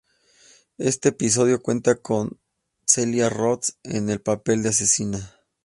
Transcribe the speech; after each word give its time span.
Este 0.79 1.09
episodio 1.09 1.61
cuenta 1.61 1.93
con 2.01 2.39
Cecilia 2.87 3.29
Roth, 3.29 3.65
en 3.83 4.09
el 4.09 4.19
papel 4.19 4.63
de 4.63 4.69
asesina. 4.69 5.35